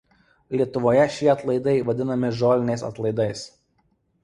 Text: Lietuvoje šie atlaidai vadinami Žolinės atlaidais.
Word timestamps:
Lietuvoje 0.53 1.03
šie 1.17 1.29
atlaidai 1.33 1.77
vadinami 1.91 2.33
Žolinės 2.41 2.87
atlaidais. 2.91 3.47